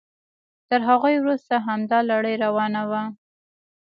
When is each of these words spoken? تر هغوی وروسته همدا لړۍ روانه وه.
تر 0.69 0.79
هغوی 0.89 1.15
وروسته 1.19 1.53
همدا 1.67 1.99
لړۍ 2.11 2.35
روانه 2.45 2.81
وه. 2.89 3.03